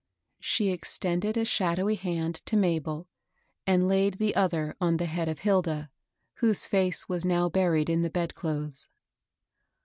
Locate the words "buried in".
7.49-8.01